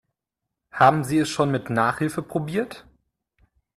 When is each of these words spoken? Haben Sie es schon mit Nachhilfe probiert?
Haben 0.71 1.03
Sie 1.03 1.19
es 1.19 1.29
schon 1.29 1.51
mit 1.51 1.69
Nachhilfe 1.69 2.23
probiert? 2.23 2.87